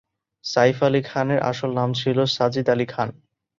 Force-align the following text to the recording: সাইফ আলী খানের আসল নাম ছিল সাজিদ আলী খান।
সাইফ 0.45 0.77
আলী 0.83 1.01
খানের 1.01 1.39
আসল 1.41 1.71
নাম 1.73 1.89
ছিল 1.93 2.17
সাজিদ 2.35 2.67
আলী 2.69 2.85
খান। 2.85 3.09